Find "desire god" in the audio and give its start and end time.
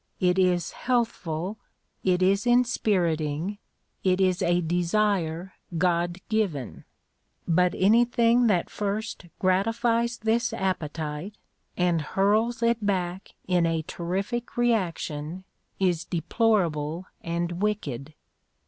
4.59-6.17